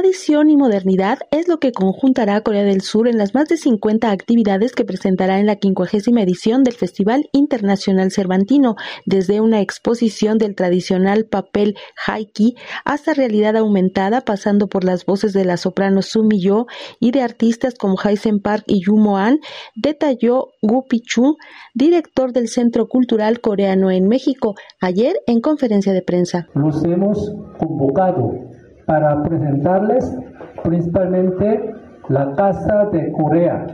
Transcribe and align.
Tradición 0.00 0.48
y 0.48 0.56
modernidad 0.56 1.18
es 1.30 1.46
lo 1.46 1.58
que 1.58 1.72
conjuntará 1.72 2.36
a 2.36 2.40
Corea 2.40 2.64
del 2.64 2.80
Sur 2.80 3.06
en 3.06 3.18
las 3.18 3.34
más 3.34 3.50
de 3.50 3.58
50 3.58 4.10
actividades 4.10 4.72
que 4.72 4.86
presentará 4.86 5.38
en 5.38 5.44
la 5.44 5.58
50 5.60 6.22
edición 6.22 6.64
del 6.64 6.72
Festival 6.72 7.28
Internacional 7.32 8.10
Cervantino, 8.10 8.76
desde 9.04 9.42
una 9.42 9.60
exposición 9.60 10.38
del 10.38 10.54
tradicional 10.54 11.26
papel 11.26 11.76
haiki 12.06 12.56
hasta 12.86 13.12
realidad 13.12 13.58
aumentada, 13.58 14.22
pasando 14.22 14.68
por 14.68 14.84
las 14.84 15.04
voces 15.04 15.34
de 15.34 15.44
la 15.44 15.58
soprano 15.58 16.00
Sumi 16.00 16.40
Yo 16.40 16.64
y 16.98 17.10
de 17.10 17.20
artistas 17.20 17.74
como 17.74 17.96
Haisen 18.02 18.40
Park 18.40 18.64
y 18.68 18.82
Yu 18.82 18.96
Moan, 18.96 19.40
detalló 19.76 20.52
Gu 20.62 20.86
Pichu, 20.88 21.36
director 21.74 22.32
del 22.32 22.48
Centro 22.48 22.88
Cultural 22.88 23.42
Coreano 23.42 23.90
en 23.90 24.08
México, 24.08 24.54
ayer 24.80 25.16
en 25.26 25.42
conferencia 25.42 25.92
de 25.92 26.00
prensa. 26.00 26.48
Los 26.54 26.82
hemos 26.84 27.34
convocado 27.58 28.49
para 28.90 29.22
presentarles 29.22 30.18
principalmente 30.64 31.74
la 32.08 32.34
Casa 32.34 32.86
de 32.86 33.12
Corea, 33.12 33.64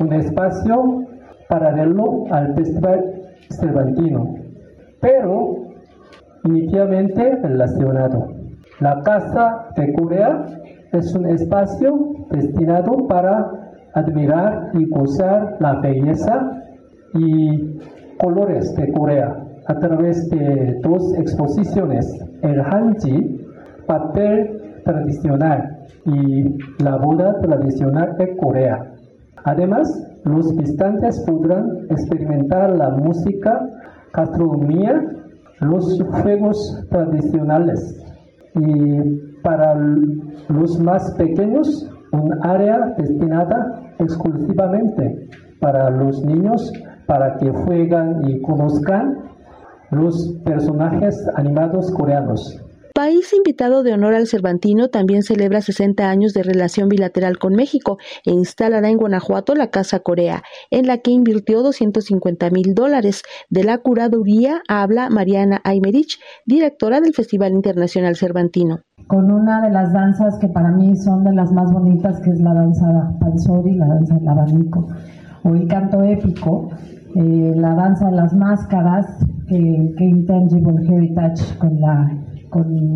un 0.00 0.12
espacio 0.14 1.04
paralelo 1.46 2.24
al 2.30 2.54
Festival 2.54 3.04
Cervantino, 3.50 4.34
pero 4.98 5.56
inicialmente 6.44 7.36
relacionado. 7.42 8.28
La 8.80 9.02
Casa 9.02 9.66
de 9.76 9.92
Corea 9.92 10.46
es 10.92 11.14
un 11.14 11.26
espacio 11.26 12.14
destinado 12.30 13.06
para 13.08 13.74
admirar 13.92 14.70
y 14.72 14.86
gozar 14.86 15.58
la 15.60 15.80
belleza 15.80 16.62
y 17.12 17.78
colores 18.16 18.74
de 18.74 18.90
Corea 18.94 19.36
a 19.66 19.74
través 19.80 20.30
de 20.30 20.78
dos 20.82 21.14
exposiciones, 21.18 22.06
el 22.40 22.58
Hanji 22.58 23.45
papel 23.86 24.80
tradicional 24.84 25.78
y 26.04 26.82
la 26.82 26.96
boda 26.96 27.40
tradicional 27.40 28.16
de 28.18 28.36
Corea. 28.36 28.92
Además, 29.44 29.88
los 30.24 30.56
visitantes 30.56 31.22
podrán 31.26 31.86
experimentar 31.90 32.76
la 32.76 32.90
música, 32.90 33.60
gastronomía, 34.12 35.02
los 35.60 36.02
juegos 36.22 36.84
tradicionales 36.90 38.04
y 38.54 39.40
para 39.42 39.74
los 39.74 40.80
más 40.80 41.14
pequeños 41.16 41.90
un 42.12 42.32
área 42.42 42.94
destinada 42.98 43.80
exclusivamente 43.98 45.28
para 45.60 45.90
los 45.90 46.24
niños 46.24 46.72
para 47.06 47.36
que 47.36 47.50
jueguen 47.50 48.28
y 48.28 48.42
conozcan 48.42 49.18
los 49.90 50.40
personajes 50.44 51.14
animados 51.36 51.90
coreanos. 51.92 52.65
País 52.96 53.30
invitado 53.34 53.82
de 53.82 53.92
honor 53.92 54.14
al 54.14 54.26
Cervantino 54.26 54.88
también 54.88 55.22
celebra 55.22 55.60
60 55.60 56.08
años 56.08 56.32
de 56.32 56.42
relación 56.42 56.88
bilateral 56.88 57.36
con 57.36 57.52
México 57.52 57.98
e 58.24 58.30
instalará 58.30 58.88
en 58.88 58.96
Guanajuato 58.96 59.54
la 59.54 59.66
Casa 59.66 60.00
Corea, 60.00 60.42
en 60.70 60.86
la 60.86 60.96
que 60.96 61.10
invirtió 61.10 61.62
250 61.62 62.48
mil 62.48 62.74
dólares. 62.74 63.20
De 63.50 63.64
la 63.64 63.76
curaduría 63.76 64.62
habla 64.66 65.10
Mariana 65.10 65.60
Aymerich, 65.62 66.18
directora 66.46 67.02
del 67.02 67.12
Festival 67.12 67.52
Internacional 67.52 68.16
Cervantino. 68.16 68.78
Con 69.08 69.30
una 69.30 69.60
de 69.60 69.72
las 69.72 69.92
danzas 69.92 70.38
que 70.38 70.48
para 70.48 70.70
mí 70.70 70.96
son 70.96 71.22
de 71.22 71.34
las 71.34 71.52
más 71.52 71.70
bonitas, 71.70 72.18
que 72.22 72.30
es 72.30 72.40
la 72.40 72.54
danza 72.54 73.12
Pansori, 73.20 73.74
la 73.74 73.88
danza 73.88 74.14
del 74.14 74.26
abanico, 74.26 74.88
o 75.42 75.54
el 75.54 75.68
canto 75.68 76.02
épico, 76.02 76.70
eh, 77.14 77.52
la 77.56 77.74
danza 77.74 78.06
de 78.06 78.16
las 78.16 78.32
máscaras, 78.32 79.04
que, 79.48 79.92
que 79.98 80.04
Intangible 80.04 80.82
Heritage 80.88 81.58
con 81.58 81.78
la 81.78 82.10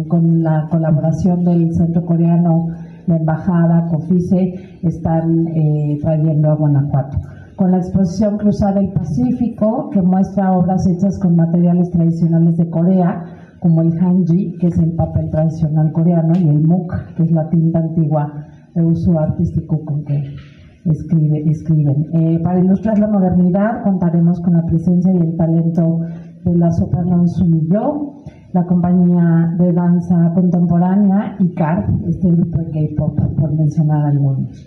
con, 0.08 0.42
la 0.42 0.68
colaboración 0.70 1.44
del 1.44 1.72
Centro 1.74 2.04
Coreano, 2.04 2.68
la 3.06 3.16
Embajada, 3.16 3.86
COFICE, 3.88 4.78
están 4.82 5.48
eh, 5.48 5.98
trayendo 6.00 6.50
a 6.50 6.54
Guanajuato. 6.54 7.18
Con 7.56 7.72
la 7.72 7.78
exposición 7.78 8.38
Cruzar 8.38 8.78
el 8.78 8.88
Pacífico, 8.92 9.90
que 9.90 10.00
muestra 10.00 10.52
obras 10.52 10.86
hechas 10.86 11.18
con 11.18 11.36
materiales 11.36 11.90
tradicionales 11.90 12.56
de 12.56 12.70
Corea, 12.70 13.24
como 13.58 13.82
el 13.82 13.92
hanji, 13.98 14.56
que 14.58 14.68
es 14.68 14.78
el 14.78 14.92
papel 14.92 15.28
tradicional 15.30 15.92
coreano, 15.92 16.32
y 16.34 16.48
el 16.48 16.62
muk, 16.62 16.94
que 17.16 17.24
es 17.24 17.30
la 17.32 17.48
tinta 17.50 17.80
antigua 17.80 18.46
de 18.74 18.82
uso 18.82 19.18
artístico 19.18 19.84
con 19.84 20.04
que 20.04 20.34
escriben. 20.84 22.06
Eh, 22.14 22.40
para 22.42 22.60
ilustrar 22.60 22.98
la 22.98 23.08
modernidad, 23.08 23.82
contaremos 23.82 24.40
con 24.40 24.54
la 24.54 24.64
presencia 24.64 25.12
y 25.12 25.18
el 25.18 25.36
talento 25.36 26.00
de 26.44 26.56
la 26.56 26.70
soprano 26.70 27.26
Sumiyo, 27.26 28.14
la 28.52 28.64
compañía 28.64 29.54
de 29.58 29.72
danza 29.72 30.32
contemporánea 30.34 31.36
ICAR, 31.38 31.86
este 32.08 32.30
grupo 32.30 32.58
de 32.58 32.70
K-pop, 32.70 33.18
por 33.38 33.52
mencionar 33.52 34.06
algunos. 34.06 34.66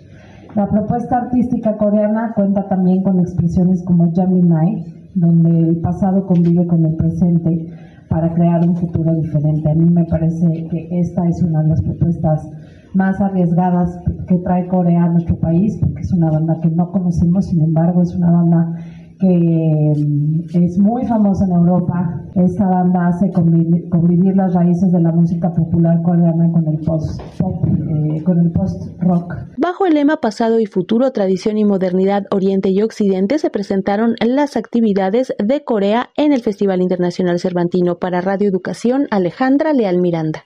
La 0.54 0.68
propuesta 0.68 1.18
artística 1.18 1.76
coreana 1.76 2.32
cuenta 2.34 2.66
también 2.68 3.02
con 3.02 3.18
expresiones 3.18 3.82
como 3.84 4.06
Night, 4.06 4.86
donde 5.14 5.50
el 5.50 5.76
pasado 5.78 6.26
convive 6.26 6.66
con 6.66 6.84
el 6.84 6.94
presente 6.94 7.66
para 8.08 8.32
crear 8.32 8.66
un 8.66 8.76
futuro 8.76 9.14
diferente. 9.14 9.70
A 9.70 9.74
mí 9.74 9.90
me 9.90 10.04
parece 10.04 10.68
que 10.68 10.88
esta 11.00 11.28
es 11.28 11.42
una 11.42 11.62
de 11.62 11.68
las 11.70 11.82
propuestas 11.82 12.48
más 12.94 13.20
arriesgadas 13.20 13.98
que 14.28 14.36
trae 14.38 14.68
Corea 14.68 15.04
a 15.04 15.08
nuestro 15.08 15.36
país, 15.36 15.76
porque 15.80 16.02
es 16.02 16.12
una 16.12 16.30
banda 16.30 16.58
que 16.60 16.70
no 16.70 16.90
conocemos, 16.90 17.46
sin 17.46 17.60
embargo 17.60 18.02
es 18.02 18.14
una 18.14 18.30
banda 18.30 18.76
mm, 19.24 20.44
es 20.54 20.78
muy 20.78 21.04
famosa 21.06 21.44
en 21.44 21.52
Europa. 21.52 22.22
Esta 22.34 22.66
banda 22.66 23.08
hace 23.08 23.30
convivir, 23.30 24.36
las 24.36 24.54
raíces 24.54 24.92
de 24.92 25.00
la 25.00 25.12
música 25.12 25.52
popular 25.52 26.02
coreana 26.02 26.50
con 26.52 26.66
el 26.66 26.78
post 26.80 27.20
pop, 27.38 27.64
eh, 27.66 28.22
con 28.24 28.38
el 28.40 28.50
post 28.50 28.90
rock. 29.00 29.34
Bajo 29.56 29.86
el 29.86 29.94
lema 29.94 30.16
Pasado 30.16 30.60
y 30.60 30.66
Futuro, 30.66 31.12
Tradición 31.12 31.58
y 31.58 31.64
Modernidad, 31.64 32.24
Oriente 32.30 32.70
y 32.70 32.82
Occidente 32.82 33.38
se 33.38 33.50
presentaron 33.50 34.16
las 34.20 34.56
actividades 34.56 35.34
de 35.42 35.64
Corea 35.64 36.10
en 36.16 36.32
el 36.32 36.40
Festival 36.40 36.82
Internacional 36.82 37.38
Cervantino 37.38 37.98
para 37.98 38.20
Radio 38.20 38.48
Educación 38.48 39.06
Alejandra 39.10 39.72
Leal 39.72 39.98
Miranda. 39.98 40.44